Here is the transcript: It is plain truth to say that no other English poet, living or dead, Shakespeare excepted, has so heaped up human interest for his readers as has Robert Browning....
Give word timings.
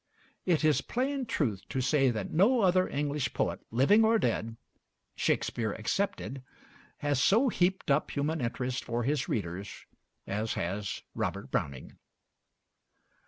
It 0.47 0.65
is 0.65 0.81
plain 0.81 1.27
truth 1.27 1.61
to 1.69 1.79
say 1.79 2.09
that 2.09 2.31
no 2.31 2.61
other 2.61 2.89
English 2.89 3.35
poet, 3.35 3.59
living 3.69 4.03
or 4.03 4.17
dead, 4.17 4.57
Shakespeare 5.15 5.73
excepted, 5.73 6.41
has 6.97 7.21
so 7.23 7.49
heaped 7.49 7.91
up 7.91 8.09
human 8.09 8.41
interest 8.41 8.83
for 8.83 9.03
his 9.03 9.29
readers 9.29 9.85
as 10.25 10.55
has 10.55 11.03
Robert 11.13 11.51
Browning.... 11.51 11.99